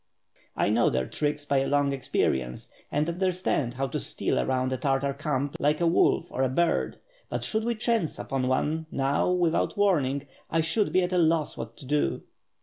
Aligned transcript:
I 0.55 0.69
know 0.69 0.89
their 0.89 1.05
tricks 1.05 1.45
by 1.45 1.57
a 1.59 1.67
long 1.67 1.93
experience, 1.93 2.73
and 2.91 3.07
understand 3.07 3.75
how 3.75 3.85
to 3.89 3.99
steal 3.99 4.39
around 4.39 4.73
a 4.73 4.77
Tartar 4.77 5.13
camp 5.13 5.55
like 5.59 5.79
a 5.79 5.85
wolf 5.85 6.31
or 6.31 6.41
a 6.41 6.49
bird, 6.49 6.97
but 7.29 7.43
should 7.43 7.63
we 7.65 7.75
chance 7.75 8.17
upon 8.17 8.47
one 8.47 8.87
now 8.89 9.29
without 9.29 9.77
warning, 9.77 10.25
I 10.49 10.61
should 10.61 10.91
be 10.91 11.03
at 11.03 11.11
loss 11.11 11.55
what 11.55 11.77
to 11.77 11.85
do." 11.85 12.23